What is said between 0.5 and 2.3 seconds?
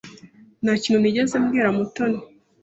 Nta kintu nigeze mbwira Mutoni.